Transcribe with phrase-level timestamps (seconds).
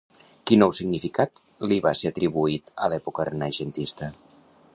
[0.51, 1.41] Quin nou significat
[1.73, 4.11] li va ser atribuït a l'època renaixentista?